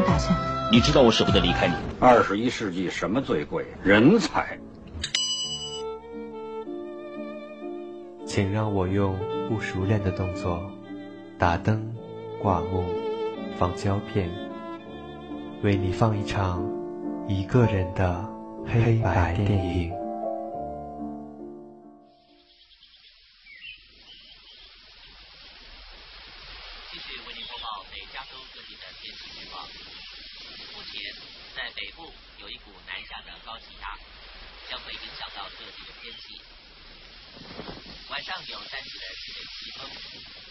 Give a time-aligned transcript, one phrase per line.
[0.00, 0.36] 么打算？
[0.72, 1.74] 你知道我舍不得离开你。
[1.98, 3.66] 二十一世纪什么最贵？
[3.82, 4.58] 人才。
[8.24, 9.16] 请让我用
[9.48, 10.70] 不熟练的动作
[11.38, 11.92] 打灯、
[12.40, 12.84] 挂幕、
[13.58, 14.30] 放胶片，
[15.62, 16.64] 为你放一场
[17.26, 18.24] 一个人的
[18.66, 19.99] 黑白电影。
[27.10, 29.66] 续为您播报北加州各地的天气情况。
[29.66, 31.02] 目前，
[31.58, 32.06] 在北部
[32.38, 33.98] 有一股南下的高气压，
[34.70, 36.38] 将会影响到各地的天气。
[38.10, 39.90] 晚上有三级的西北季风，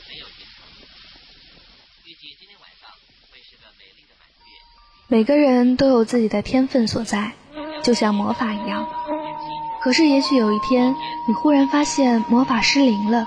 [0.09, 0.67] 没有云层。
[2.03, 2.91] 预计今天晚上
[3.31, 4.51] 会是个美丽的满月。
[5.07, 7.31] 每个人都有自己的天分所在，
[7.81, 8.85] 就像魔法一样。
[9.81, 10.93] 可是，也许有一天，
[11.25, 13.25] 你忽然发现魔法失灵了，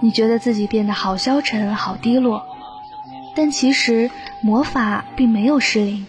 [0.00, 2.48] 你觉得自己变得好消沉、好低落。
[3.34, 4.10] 但其实，
[4.42, 6.06] 魔法并没有失灵，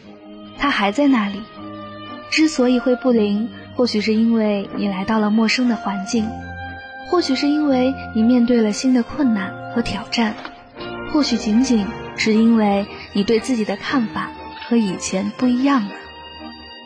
[0.58, 1.42] 它还在那里。
[2.30, 6.28] 之所以会不灵，或许是因为你来到了陌生的环境。
[7.10, 10.34] 或许是因为你面对了新的困难和挑战，
[11.12, 11.86] 或许仅仅
[12.18, 14.32] 是因为你对自己的看法
[14.68, 15.92] 和以前不一样了。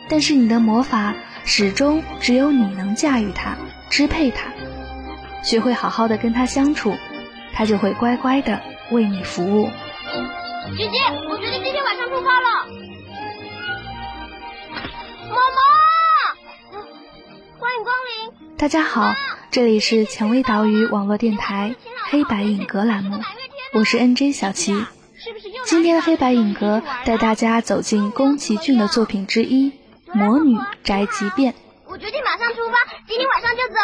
[0.08, 3.56] 但是你的魔法始终只有你能驾驭它、
[3.88, 4.52] 支配它。
[5.42, 6.94] 学会好好的跟它相处，
[7.54, 9.70] 它就会乖乖的为你服务。
[10.76, 12.66] 姐姐，我决定今天晚上出发了。
[15.28, 15.60] 妈妈，
[17.58, 18.56] 欢迎光临。
[18.56, 19.12] 大家好。
[19.50, 23.18] 这里是蔷薇岛屿网络电台黑白影阁栏目，
[23.74, 24.84] 我是 N J 小琪。
[25.64, 29.70] 今天的黑白影阁带大家走进宫崎骏的作品之一
[30.14, 31.52] 《魔女宅急便》。
[31.86, 32.76] 我决定马上出发，
[33.08, 33.74] 今天晚上就走。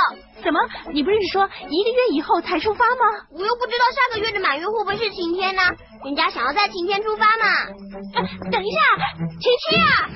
[0.45, 0.61] 怎么？
[0.93, 3.27] 你不是说一个月以后才出发吗？
[3.31, 5.63] 我又不知道下个月的满月会不会是晴天呢？
[6.05, 7.65] 人家想要在晴天出发嘛。
[8.51, 8.79] 等一下，
[9.41, 10.11] 琪琪啊！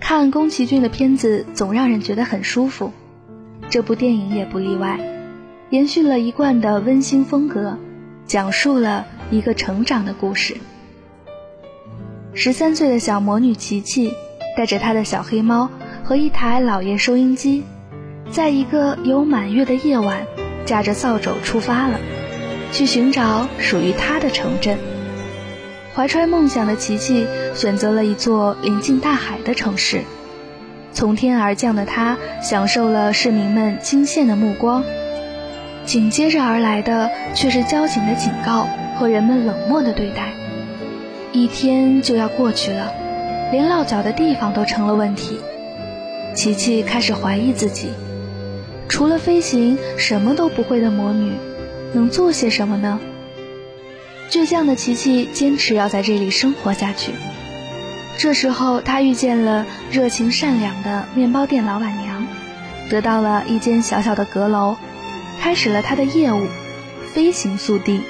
[0.00, 2.92] 看宫崎骏的片子总让人觉得很舒服，
[3.70, 4.98] 这部电影也不例外，
[5.70, 7.78] 延续了一贯的温馨风格，
[8.26, 10.56] 讲述了一个成长的故事。
[12.34, 14.12] 十三岁的小魔女琪琪
[14.56, 15.70] 带着他的小黑猫
[16.04, 17.64] 和一台老爷收音机，
[18.30, 20.26] 在一个有满月的夜晚，
[20.64, 21.98] 驾着扫帚出发了，
[22.72, 24.78] 去寻找属于他的城镇。
[25.94, 30.02] 怀揣梦想的琪琪选择了一座临近大海的城市，
[30.92, 34.84] 从天而降的他享受了市民们惊羡的目光，
[35.84, 40.32] 紧接着而来的却是交警的警告和人们冷漠的对待。
[41.32, 42.92] 一天就要过去了，
[43.50, 45.40] 连落脚的地方都成了问题，
[46.34, 47.88] 琪琪开始怀疑自己，
[48.88, 51.32] 除了飞行，什么都不会的魔女，
[51.94, 53.00] 能做些什么呢？
[54.30, 57.12] 倔强的琪琪坚持要在这里生活下去。
[58.18, 62.26] 这时候，他遇见了热情善良的面包店老板娘，
[62.90, 64.76] 得到了一间小小的阁楼，
[65.40, 66.46] 开始了他的业务——
[67.14, 68.02] 飞行速递。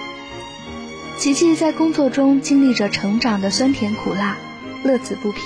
[1.16, 4.36] 琪琪在工作中经历着成长的酸甜苦辣，
[4.84, 5.40] 乐此不疲，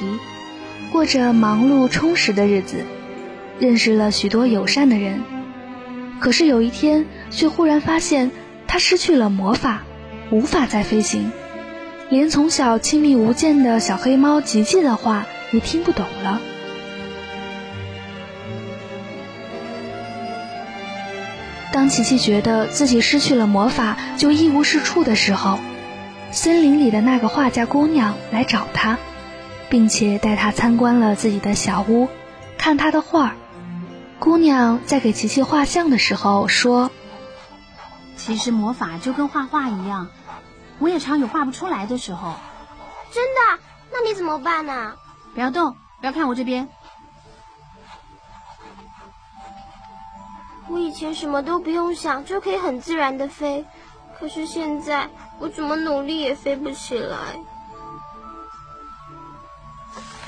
[0.92, 2.84] 过着忙碌充实的日子，
[3.58, 5.22] 认识了许多友善的人。
[6.20, 8.30] 可是有一天，却忽然发现
[8.66, 9.82] 他失去了魔法。
[10.30, 11.30] 无法再飞行，
[12.08, 16.40] 连从小亲密无间的小黑猫吉吉的话也听不懂了。
[21.70, 25.58] 当琪琪觉得自己失去了魔法，就一无是处的时候，
[26.30, 28.98] 森林里的那个画家姑娘来找他，
[29.72, 32.06] 并且带他参观了自己的小屋，
[32.58, 33.34] 看他的画。
[34.18, 36.90] 姑娘在给琪琪画像的时候说
[38.14, 40.08] ：“其实魔法就跟画画一样。”
[40.78, 42.34] 我也常有画不出来的时候，
[43.12, 43.62] 真的？
[43.90, 44.94] 那你怎么办呢？
[45.32, 46.68] 不要动，不要看我这边。
[50.68, 53.64] 我以前什么都不用想就可以很自然的飞，
[54.20, 55.08] 可是现在
[55.38, 57.16] 我怎么努力也飞不起来。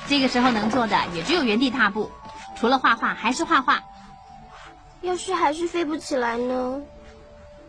[0.06, 2.10] 这个时候能做的也只有原地踏步，
[2.56, 3.82] 除了画画还是画画。
[5.00, 6.80] 要是还是飞不起来呢？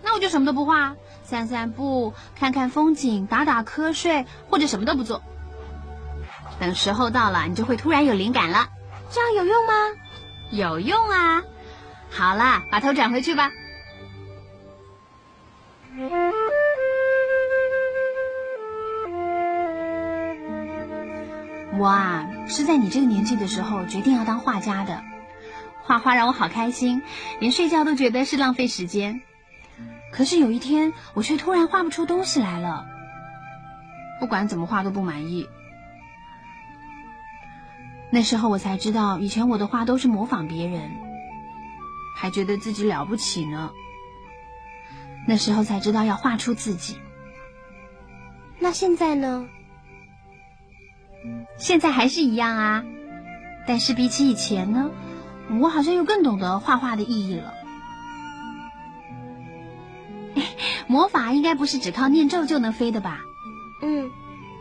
[0.02, 0.96] 那我就什么都不画。
[1.24, 5.24] 散散步，看看风景，打打瞌睡，或者什么都不做。
[6.60, 8.70] 等时候到了，你就会突然有灵感了。
[9.10, 9.74] 这样有用吗？
[10.52, 11.44] 有用啊！
[12.12, 13.50] 好了，把头转回去吧。
[21.78, 25.04] 我啊，是在你这个年纪的时候决定要当画家的。
[25.84, 27.04] 画画让我好开心，
[27.40, 29.22] 连睡觉都觉得是浪费时间。
[30.12, 32.86] 可是有一天，我却突然画不出东西来了。
[34.20, 35.48] 不管怎么画都不满意。
[38.12, 40.90] 那时候我才知道，以前我的画都是模仿别人，
[42.16, 43.72] 还觉得自己了不起呢。
[45.28, 46.98] 那时候才知道要画出自己。
[48.60, 49.48] 那现在呢？
[51.58, 52.84] 现在还是一样啊，
[53.68, 54.92] 但是比起以前呢，
[55.62, 57.54] 我好像又更懂得画画的意义了。
[60.88, 63.20] 魔法应该不是只靠念咒就能飞的吧？
[63.82, 64.12] 嗯，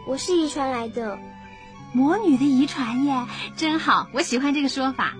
[0.07, 1.19] 我是遗传来的，
[1.93, 3.27] 魔女的遗传耶，
[3.57, 5.15] 真好，我喜欢这个说法。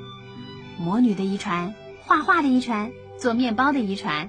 [0.79, 4.29] 魔女的遗传，画画的遗传，做面包的遗传。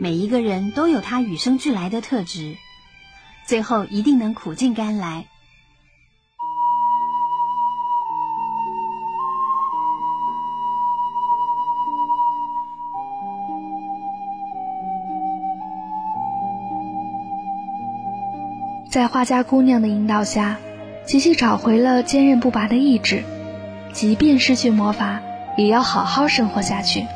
[0.00, 2.56] 每一个人都有他与生俱来的特质，
[3.46, 5.26] 最后一定能苦尽甘来。
[18.92, 20.58] 在画家姑娘的引导下，
[21.06, 23.22] 琪琪找回了坚韧不拔的意志，
[23.94, 25.22] 即便失去魔法，
[25.56, 27.06] 也要好好生活下去。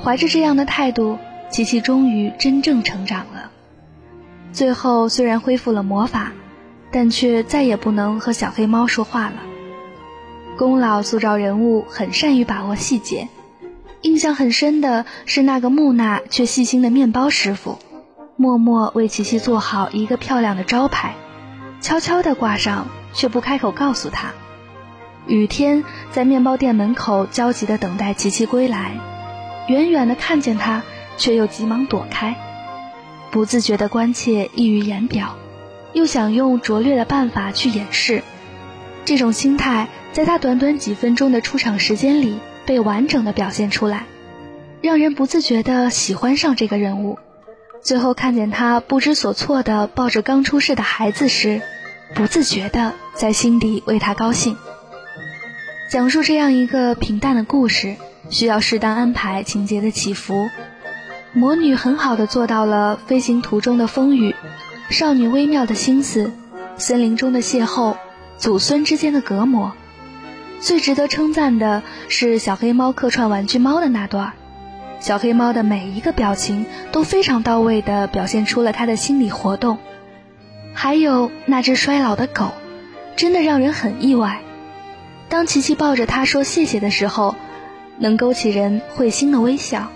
[0.00, 1.18] 怀着这样的态度，
[1.50, 3.50] 琪琪终于真正成长了。
[4.52, 6.30] 最后虽然恢复了魔法，
[6.92, 9.42] 但却再也不能和小黑猫说话了。
[10.56, 13.26] 宫老塑造人物很善于把握细节，
[14.02, 17.80] 印象很深的是那个木讷却细心的面包师傅。
[18.36, 21.14] 默默为琪琪做好一个漂亮的招牌，
[21.80, 24.32] 悄悄地挂上，却不开口告诉他。
[25.28, 28.90] 雨天在面包店门口焦急地等待琪琪归来，
[29.68, 30.82] 远远地看见他，
[31.16, 32.34] 却又急忙躲开，
[33.30, 35.36] 不自觉的关切溢于言表，
[35.92, 38.24] 又想用拙劣的办法去掩饰。
[39.04, 44.06] 这种心态在他短短几分钟的出场时间里被完整的表现出来，
[44.82, 47.18] 让人不自觉地喜欢上这个人物。
[47.84, 51.60] 最后看见他不知所措地抱着刚出世的孩子时，
[52.14, 54.56] 不自觉地在心底为他高兴。
[55.90, 57.96] 讲述这样一个平淡的故事，
[58.30, 60.48] 需要适当安排情节的起伏。
[61.34, 64.34] 魔女很好的做到了飞行途中的风雨，
[64.88, 66.32] 少女微妙的心思，
[66.78, 67.96] 森林中的邂逅，
[68.38, 69.72] 祖孙之间的隔膜。
[70.58, 74.32] 最值得称赞的是小黑猫客串玩具猫的那段。
[75.04, 79.76] 小黑猫的每一个表情都非常到位地表现出了它的心理活动，
[80.72, 82.52] 还有那只衰老的狗，
[83.14, 84.40] 真的让人很意外。
[85.28, 87.36] 当琪琪抱着它说谢谢的时候，
[87.98, 89.90] 能勾起人会心的微笑。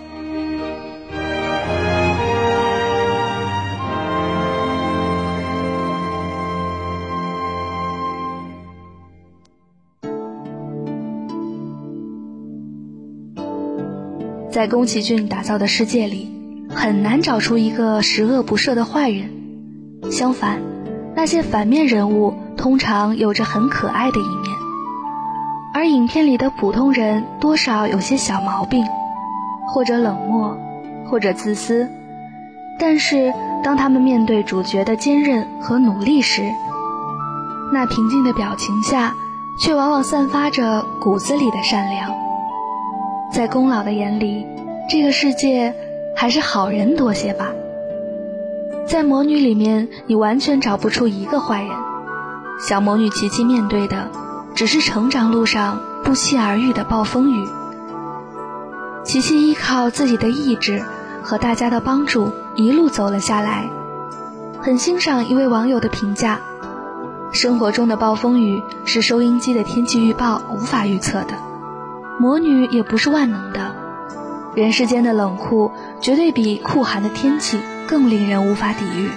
[14.59, 16.29] 在宫崎骏打造的世界里，
[16.69, 19.31] 很难找出一个十恶不赦的坏人。
[20.11, 20.61] 相反，
[21.15, 24.57] 那些反面人物通常有着很可爱的一面，
[25.73, 28.85] 而影片里的普通人多少有些小毛病，
[29.69, 30.59] 或者冷漠，
[31.09, 31.89] 或者自私。
[32.81, 33.33] 但是，
[33.63, 36.43] 当他们面对主角的坚韧和努力时，
[37.73, 39.15] 那平静的表情下，
[39.61, 42.13] 却往往散发着骨子里的善良。
[43.31, 44.47] 在宫老的眼里，
[44.89, 45.75] 这个世界
[46.17, 47.53] 还是好人多些吧。
[48.87, 51.71] 在魔女里面，你完全找不出一个坏人。
[52.59, 54.11] 小魔女琪琪面对的，
[54.55, 57.47] 只是成长路上不期而遇的暴风雨。
[59.05, 60.83] 琪琪依靠自己的意志
[61.23, 63.69] 和大家的帮助，一路走了下来。
[64.63, 66.41] 很欣赏一位网友的评价：
[67.31, 71.35] 生活中的暴风雨是收音机的天气预报无法预测的。
[72.19, 73.77] 魔女也不是万能的，
[74.59, 79.09] 人世间的冷酷绝对比酷寒的天气更令人无法抵御。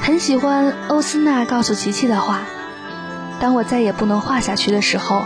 [0.00, 2.42] 很喜欢欧斯娜告诉琪琪的话
[3.40, 5.24] ：“当我再也不能画下去的时候，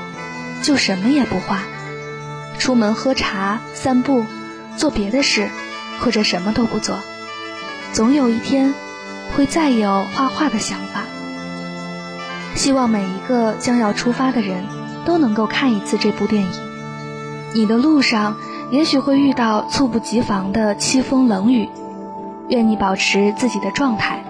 [0.63, 1.61] 就什么也不画，
[2.59, 4.25] 出门喝茶、散步，
[4.79, 5.51] 做别的事，
[6.01, 6.99] 或者什么都不做。
[7.93, 8.73] 总有一天，
[9.37, 11.03] 会再有画画的想法。
[12.55, 14.65] 希望每一个将要出发的人。”
[15.07, 16.51] 都能够看一次这部电影。
[17.55, 18.37] 你的路上
[18.71, 21.69] 也许会遇到猝不及防的凄风冷雨，
[22.49, 24.25] 愿你保持自己的状态。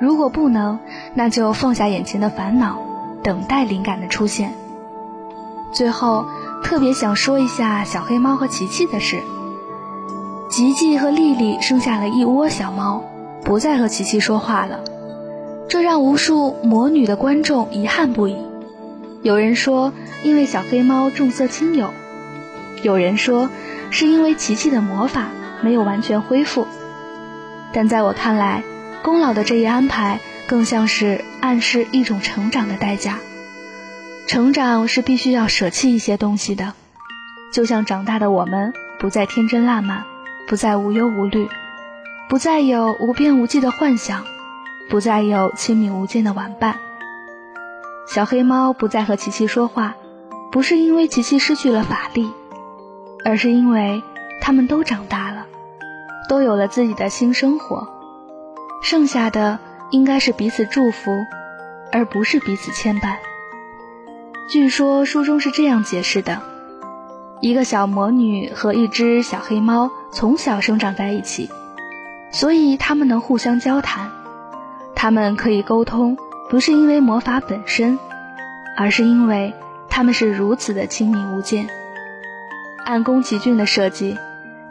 [0.00, 0.78] 如果不能，
[1.14, 2.78] 那就放下眼前的烦恼，
[3.22, 4.54] 等待灵感的出现。
[5.72, 6.24] 最后，
[6.62, 9.20] 特别想说一下小黑猫和琪琪的事。
[10.48, 13.02] 吉吉和丽丽生下了一窝小猫，
[13.44, 14.80] 不再和琪琪说话了，
[15.68, 18.36] 这让无数魔女的观众遗憾不已。
[19.22, 21.90] 有人说因为小黑猫重色轻友，
[22.82, 23.50] 有人说
[23.90, 25.26] 是因为琪琪的魔法
[25.62, 26.66] 没有完全恢复。
[27.72, 28.62] 但在我看来，
[29.02, 33.18] 宫老的这一安排更像是暗示一种成长的代价。
[34.26, 36.74] 成长是必须要舍弃一些东西的，
[37.52, 40.04] 就像长大的我们不再天真烂漫，
[40.46, 41.48] 不再无忧无虑，
[42.28, 44.24] 不再有无边无际的幻想，
[44.90, 46.76] 不再有亲密无间的玩伴。
[48.06, 49.94] 小黑猫不再和琪琪说话，
[50.50, 52.30] 不是因为琪琪失去了法力，
[53.24, 54.02] 而是因为
[54.40, 55.46] 他们都长大了，
[56.28, 57.88] 都有了自己的新生活。
[58.82, 59.58] 剩下的
[59.90, 61.10] 应该是彼此祝福，
[61.92, 63.16] 而不是彼此牵绊。
[64.48, 66.40] 据说书中是这样解释的：
[67.40, 71.50] 一个小魔女和一只小黑猫从小生长在一起，
[72.30, 74.10] 所以他们能互相交谈，
[74.94, 76.16] 他们可以沟通，
[76.48, 77.98] 不是因为魔法本身，
[78.76, 79.52] 而是因为
[79.90, 81.68] 他们是如此的亲密无间。
[82.88, 84.16] 按宫崎骏的设计，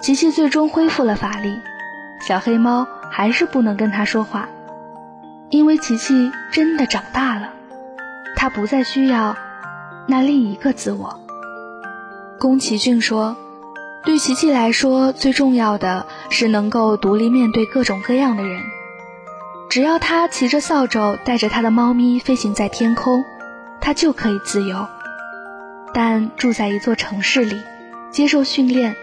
[0.01, 1.61] 琪琪最终恢复了法力，
[2.19, 4.49] 小黑猫还是不能跟他说话，
[5.51, 7.53] 因为琪琪真的长大了，
[8.35, 9.37] 他不再需要。
[10.07, 11.19] 那另一个自我，
[12.39, 13.37] 宫崎骏说
[14.03, 18.63] ：“对琪琪来说，最重要的是能够独立面对各种各样的人。
[19.69, 23.23] 只要他骑着扫帚，带着他的猫咪飞行在天空，
[23.79, 24.87] 他就可以自由。
[25.93, 27.61] 但住在一座城市里，
[28.17, 28.95] 接受训练，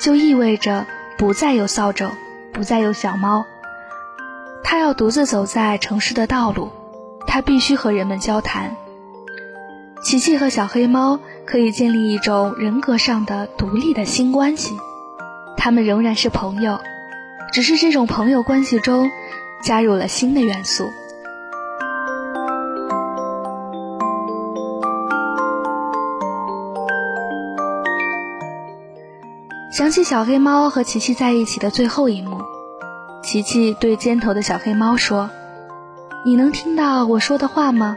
[0.00, 0.84] 就意味着
[1.16, 2.10] 不再有扫帚，
[2.52, 3.46] 不再有小猫。
[4.64, 6.72] 他要独自走在城市的道路，
[7.28, 8.74] 他必须和人们交谈。”
[10.02, 14.76] 琪琪和小黑猫可以建立一种人格上的独立的新关系，
[15.56, 16.80] 他们仍然是朋友，
[17.52, 19.08] 只是这种朋友关系中
[19.62, 20.90] 加入了新的元素。
[29.80, 32.42] 想起小黑猫和琪琪在一起的最后一幕，
[33.22, 35.30] 琪琪对肩头的小黑猫说
[36.22, 37.96] ：“你能听到我说的话吗？”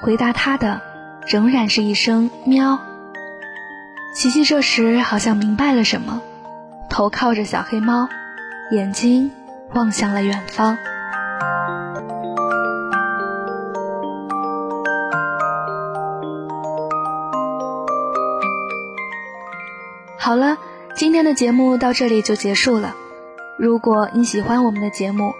[0.00, 0.80] 回答他的。
[1.26, 2.78] 仍然是一声喵。
[4.14, 6.22] 琪琪这时好像明白了什么，
[6.88, 8.08] 头靠着小黑猫，
[8.70, 9.32] 眼睛
[9.74, 10.78] 望向了远方。
[21.08, 22.94] 今天的节目到这里就结束了。
[23.56, 25.32] 如果你喜欢我们的节目，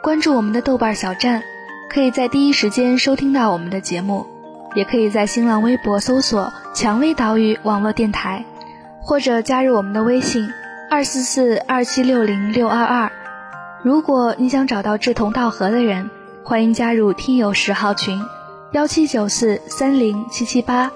[0.00, 1.42] 关注我们的豆瓣小站，
[1.90, 4.24] 可以在第一时间收听到我们的节目。
[4.76, 8.44] 也可以在新浪微博搜索“蔷薇岛屿网络电台”，
[9.02, 10.48] 或者加入我们的微信
[10.88, 13.10] 二四四二七六零六二二。
[13.82, 16.08] 如果你想找到志同道合的人，
[16.44, 18.22] 欢迎加入听友十号群
[18.70, 20.92] 幺七九四三零七七八。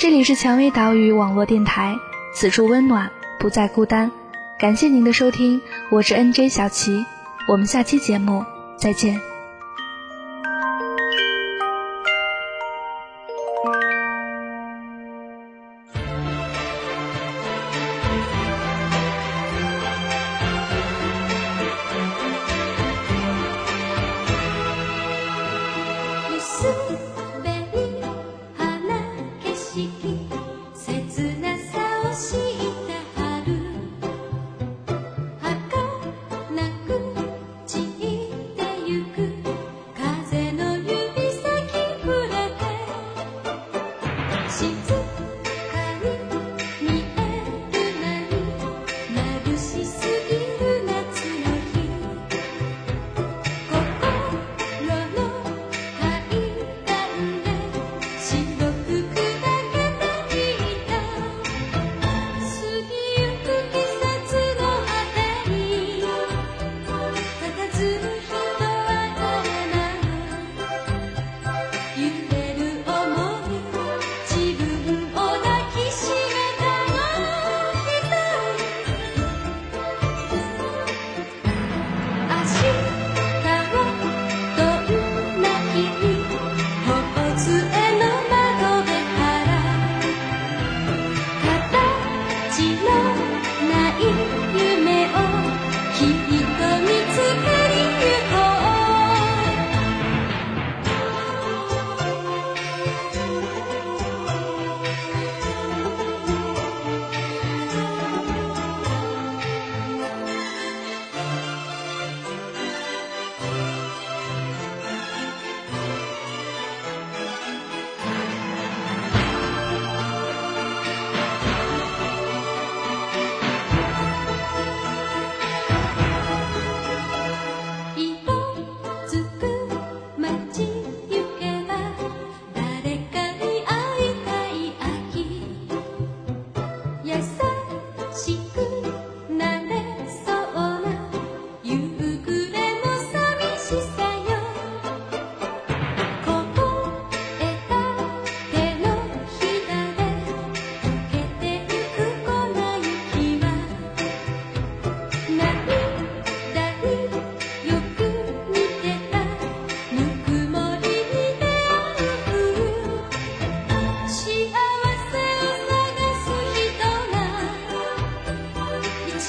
[0.00, 1.94] 这里是蔷薇岛屿网络电台，
[2.34, 4.10] 此处温暖，不再孤单。
[4.58, 7.04] 感谢您的收听，我是 N J 小琪，
[7.46, 8.44] 我们下期节目
[8.76, 9.27] 再见。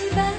[0.08, 0.39] back.